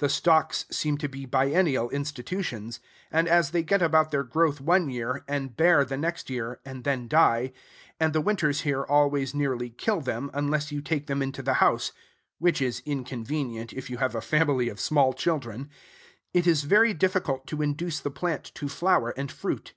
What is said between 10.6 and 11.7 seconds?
you take them into the